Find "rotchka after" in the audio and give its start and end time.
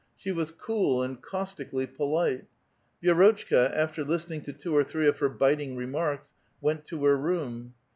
3.11-4.03